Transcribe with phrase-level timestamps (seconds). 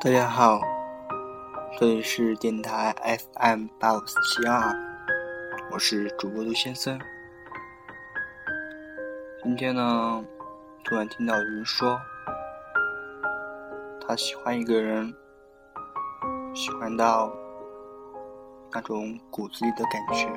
[0.00, 0.60] 大家好，
[1.76, 4.72] 这里是电台 FM 八五四七二，
[5.72, 6.96] 我是主播卢先生。
[9.42, 10.24] 今天呢，
[10.84, 11.98] 突然听到有人说，
[14.06, 15.12] 他喜欢一个人，
[16.54, 17.32] 喜欢到
[18.72, 20.28] 那种骨子里的感觉，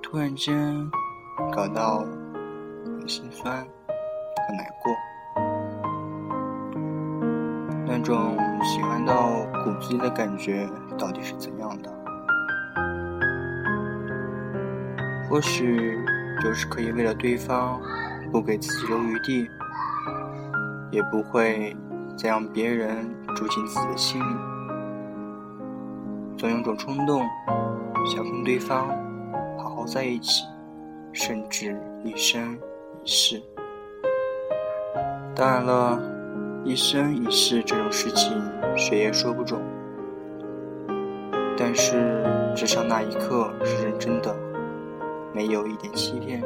[0.00, 0.88] 突然间
[1.52, 2.04] 感到
[2.84, 4.94] 很心酸，很难过。
[7.92, 10.64] 那种喜欢到骨子里的感觉
[10.96, 11.90] 到底是怎样的？
[15.28, 15.98] 或许
[16.40, 17.80] 就是可以为了对方
[18.30, 19.50] 不给自己留余地，
[20.92, 21.76] 也不会
[22.16, 24.36] 再让别人住进自己的心里，
[26.38, 27.26] 总有种冲动
[28.06, 28.86] 想跟对方
[29.58, 30.44] 好好在一起，
[31.12, 32.56] 甚至一生
[33.02, 33.42] 一世。
[35.34, 36.09] 当然了。
[36.64, 38.40] 一生一世这种事情，
[38.76, 39.60] 谁也说不准。
[41.56, 44.34] 但是至少那一刻是认真的，
[45.32, 46.42] 没有一点欺骗。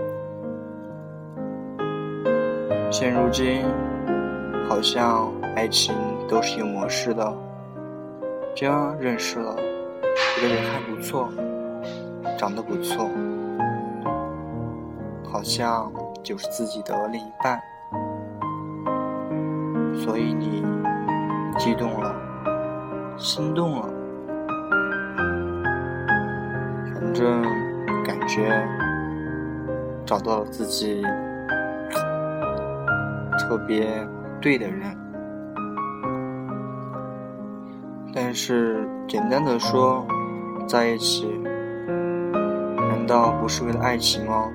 [2.91, 3.65] 现如今，
[4.69, 5.95] 好像爱情
[6.29, 7.37] 都是有模式的。
[8.55, 8.69] 这
[9.01, 9.55] 认识了，
[10.37, 11.29] 觉得人还不错，
[12.39, 13.11] 长得不错，
[15.25, 15.93] 好像
[16.23, 17.61] 就是自己的另一半。
[20.05, 20.63] 所以你
[21.57, 22.15] 激动了，
[23.17, 23.89] 心动了，
[26.93, 27.43] 反正
[28.05, 28.63] 感觉
[30.05, 31.03] 找到了自己
[33.39, 34.07] 特别
[34.43, 34.95] 对的人。
[38.15, 40.07] 但是简单的说，
[40.69, 41.27] 在一起，
[42.77, 44.51] 难道不是为了爱情吗？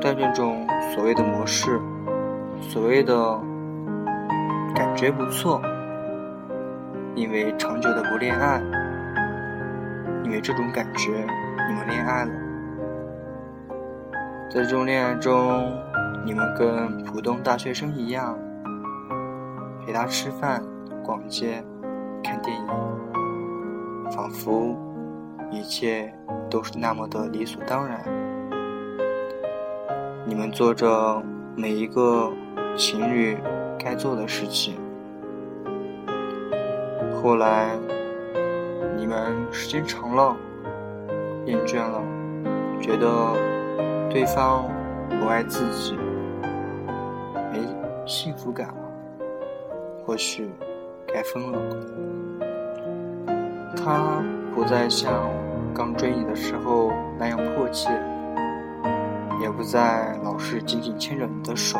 [0.00, 0.64] 但这种
[0.94, 1.80] 所谓的模式，
[2.60, 3.49] 所谓的……
[4.74, 5.60] 感觉不错，
[7.14, 8.60] 因为长久的不恋爱，
[10.24, 11.10] 因为这种感觉，
[11.68, 12.30] 你们恋爱了。
[14.48, 15.72] 在这种恋爱中，
[16.24, 18.38] 你们跟普通大学生一样，
[19.84, 20.62] 陪他吃饭、
[21.04, 21.62] 逛街、
[22.22, 22.66] 看电影，
[24.10, 24.76] 仿佛
[25.50, 26.12] 一切
[26.48, 28.02] 都是那么的理所当然。
[30.26, 31.22] 你们做着
[31.56, 32.32] 每一个
[32.76, 33.36] 情侣。
[33.82, 34.74] 该做的事情。
[37.22, 37.70] 后来，
[38.96, 40.36] 你们时间长了，
[41.46, 42.02] 厌倦了，
[42.80, 43.08] 觉得
[44.10, 44.70] 对方
[45.18, 45.96] 不爱自己，
[47.52, 47.60] 没
[48.06, 48.74] 幸福感了，
[50.04, 50.50] 或许
[51.06, 51.58] 该分了。
[53.76, 54.22] 他
[54.54, 55.30] 不再像
[55.74, 57.90] 刚追你的时候那样迫切，
[59.40, 61.78] 也不再老是紧紧牵着你的手。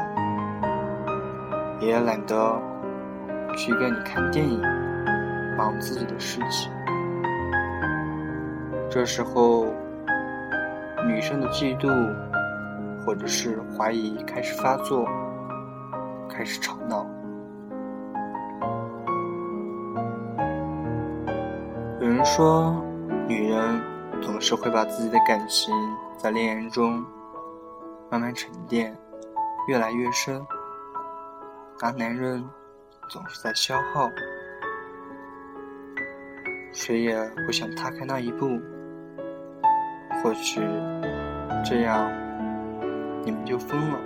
[1.81, 2.61] 也懒得
[3.57, 4.61] 去跟你看电影，
[5.57, 6.71] 忙自己的事情。
[8.91, 9.65] 这时候，
[11.07, 11.89] 女生的嫉妒
[13.05, 15.09] 或者是怀疑开始发作，
[16.29, 17.07] 开始吵闹。
[22.01, 22.75] 有人说，
[23.27, 23.81] 女人
[24.21, 25.75] 总是会把自己的感情
[26.19, 27.03] 在恋人中
[28.11, 28.95] 慢慢沉淀，
[29.67, 30.45] 越来越深。
[31.83, 32.45] 而男人
[33.09, 34.07] 总是在消耗，
[36.75, 38.61] 谁也不想踏开那一步。
[40.23, 40.61] 或许
[41.65, 42.13] 这样，
[43.25, 43.99] 你们就分了。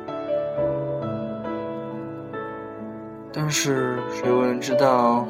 [3.32, 5.26] 但是谁又能知道，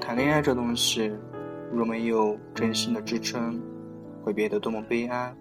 [0.00, 1.12] 谈恋爱这东西，
[1.72, 3.60] 若没有真心的支撑，
[4.22, 5.34] 会变得多么悲哀？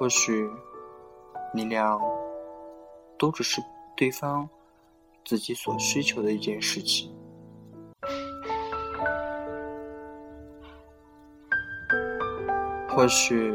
[0.00, 0.50] 或许
[1.54, 1.96] 你俩
[3.16, 3.62] 都只是。
[3.98, 4.48] 对方
[5.24, 7.12] 自己所需求的一件事情，
[12.88, 13.52] 或许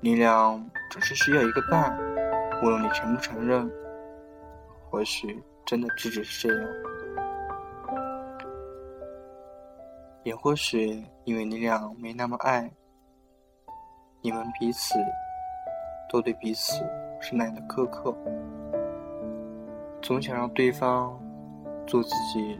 [0.00, 0.60] 你俩
[0.90, 1.96] 只是需要一个伴，
[2.60, 3.70] 无论你承不承认，
[4.90, 6.68] 或许真的只只是这样，
[10.24, 12.68] 也或许因为你俩没那么爱，
[14.20, 14.96] 你们彼此
[16.10, 16.84] 都对彼此
[17.20, 18.12] 是那样的苛刻。
[20.02, 21.16] 总想让对方
[21.86, 22.58] 做自己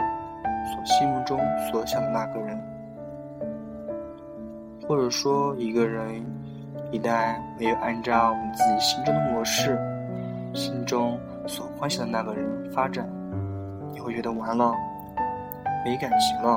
[0.72, 1.38] 所心目中
[1.70, 2.56] 所想的那个人，
[4.86, 6.24] 或者说，一个人
[6.92, 9.76] 一旦没有按照你自己心中的模式、
[10.54, 11.18] 心中
[11.48, 13.08] 所幻想的那个人发展，
[13.92, 14.72] 你会觉得完了，
[15.84, 16.56] 没感情了，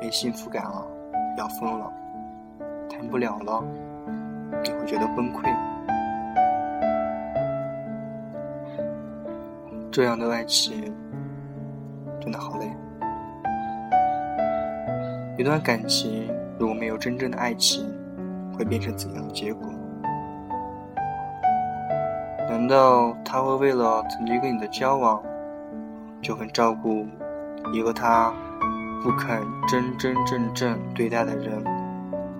[0.00, 0.86] 没幸福感了，
[1.36, 1.92] 要疯了，
[2.88, 3.60] 谈不了了，
[4.62, 5.52] 你会觉得崩溃。
[9.96, 10.94] 这样的爱情
[12.20, 12.70] 真的好累。
[15.38, 17.90] 一段感情如果没有真正的爱情，
[18.52, 19.72] 会变成怎样的结果？
[22.46, 25.18] 难道他会为了曾经跟你的交往，
[26.20, 27.06] 就很照顾
[27.72, 28.30] 一个他
[29.02, 31.64] 不肯真真正正对待的人，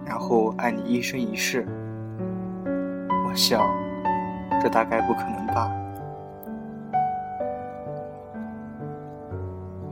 [0.05, 1.67] 然后爱你一生一世？
[2.67, 3.67] 我想，
[4.61, 5.73] 这大概不可能吧。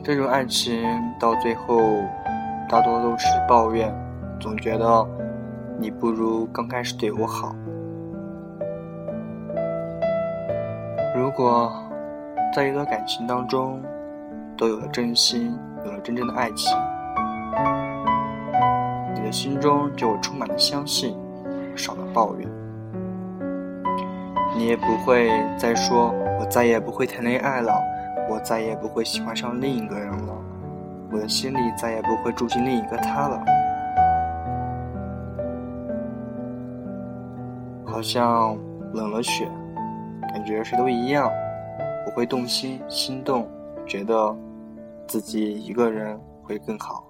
[0.05, 0.85] 这种爱情
[1.19, 1.81] 到最后，
[2.69, 3.91] 大多都是抱怨，
[4.39, 5.09] 总觉得
[5.79, 7.57] 你不如刚开始对我好。
[11.17, 11.73] 如果
[12.55, 13.81] 在一段感情当中
[14.59, 16.77] 都有了真心，有了真正的爱情，
[19.15, 21.17] 你的心中就充满了相信，
[21.75, 22.47] 少了抱怨。
[24.55, 27.73] 你也不会再说“我再也不会谈恋爱了”。
[28.29, 30.35] 我再也不会喜欢上另一个人了，
[31.13, 33.45] 我的心里再也不会住进另一个他了。
[37.85, 38.59] 好像
[38.93, 39.49] 冷了雪，
[40.33, 41.31] 感觉谁都一样，
[42.07, 43.47] 我会动心心动，
[43.87, 44.37] 觉得
[45.07, 47.05] 自己一个人会更好。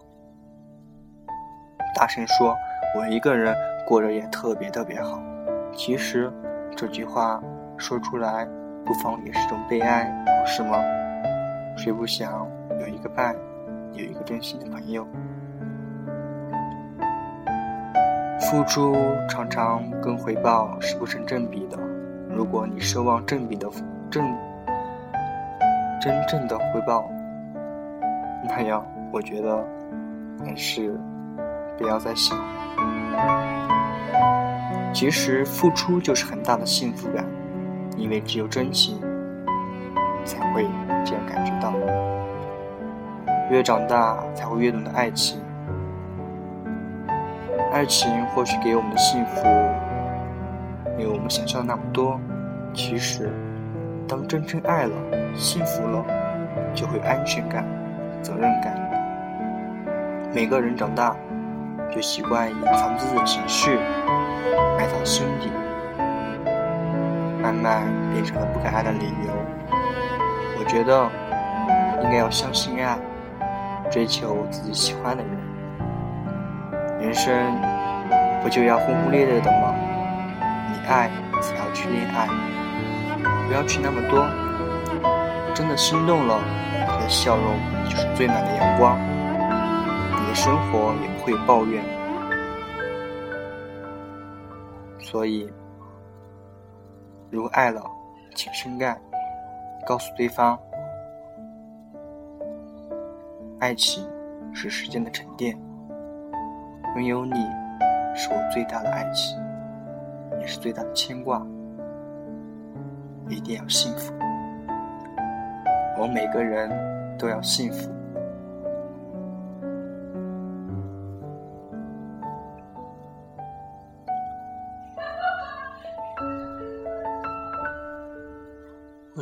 [1.95, 2.55] 大声说，
[2.99, 3.55] 我一个人
[3.87, 5.23] 过着也特别特别好。
[5.73, 6.31] 其实
[6.77, 7.43] 这句话
[7.79, 8.47] 说出来，
[8.85, 10.05] 不妨也是种悲哀，
[10.43, 10.77] 不是吗？
[11.77, 12.49] 谁不想
[12.81, 13.35] 有一个伴，
[13.93, 15.07] 有一个真心的朋友？
[18.41, 18.95] 付出
[19.29, 21.79] 常常跟回报是不成正比的。
[22.29, 23.69] 如果你奢望正比的
[24.11, 24.25] 正
[26.01, 27.09] 真正的回报，
[28.49, 29.65] 那样我觉得
[30.45, 30.99] 还是
[31.79, 32.39] 不要再想。
[34.93, 37.25] 其实付出就是很大的幸福感，
[37.97, 39.01] 因为只有真情
[40.25, 40.67] 才会。
[41.05, 41.73] 这样感觉到，
[43.51, 45.41] 越长大才会越懂得爱情。
[47.73, 49.43] 爱情或许给我们的幸福
[50.97, 52.21] 没有我们想象的那么多，
[52.73, 53.33] 其实，
[54.07, 54.93] 当真正爱了、
[55.35, 56.05] 幸福了，
[56.73, 57.65] 就会有安全感、
[58.23, 58.73] 责任感。
[60.33, 61.17] 每个人长大
[61.91, 63.77] 就习惯隐藏自己的情绪，
[64.79, 65.51] 埋藏心底，
[67.43, 67.83] 慢慢
[68.13, 69.44] 变成了不敢爱的理由。
[70.75, 71.09] 觉得
[72.03, 72.99] 应该要相信爱，
[73.93, 75.33] 追求自己喜欢的人。
[76.99, 77.33] 人生
[78.43, 79.73] 不就要轰轰烈烈的吗？
[80.73, 81.09] 你爱
[81.41, 82.27] 才要去恋爱，
[83.47, 84.27] 不要去那么多。
[85.55, 86.41] 真的心动了，
[86.73, 87.55] 你的笑容
[87.89, 91.85] 就是最暖的阳光，你的生活也不会抱怨。
[94.99, 95.49] 所以，
[97.31, 97.81] 如果爱了，
[98.35, 99.01] 请深爱。
[99.85, 100.59] 告诉对方，
[103.59, 104.09] 爱情
[104.53, 105.55] 是时间的沉淀，
[106.97, 107.35] 拥有你
[108.15, 109.39] 是我最大的爱情，
[110.41, 111.47] 也是最大的牵挂。
[113.29, 114.13] 一定要幸福，
[115.99, 116.71] 我们每个人
[117.19, 117.94] 都要幸福。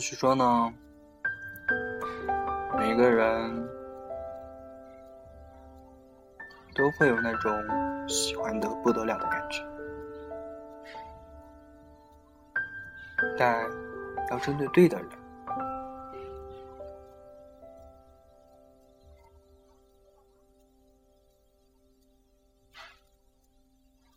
[0.02, 0.74] 或许说呢，
[2.76, 3.68] 每个人
[6.74, 9.64] 都会有那种喜欢的不得了的感觉，
[13.38, 13.64] 但
[14.32, 15.08] 要针对对的人。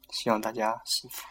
[0.09, 1.27] 希望大家幸福。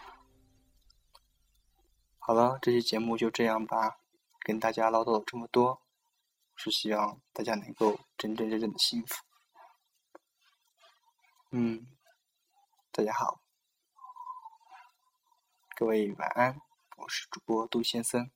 [2.21, 3.97] 好了，这期节目就这样吧。
[4.45, 5.81] 跟大家唠叨了这么多，
[6.55, 9.25] 是希望大家能够真真正正的幸福。
[11.51, 11.87] 嗯，
[12.93, 13.41] 大家好，
[15.75, 16.61] 各位晚安，
[16.99, 18.31] 我是主播杜先生。